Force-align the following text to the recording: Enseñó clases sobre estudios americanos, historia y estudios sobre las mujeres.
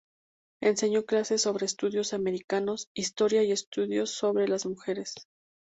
Enseñó 0.61 1.03
clases 1.05 1.43
sobre 1.43 1.67
estudios 1.67 2.13
americanos, 2.15 2.89
historia 2.95 3.43
y 3.43 3.51
estudios 3.51 4.09
sobre 4.09 4.47
las 4.47 4.65
mujeres. 4.65 5.13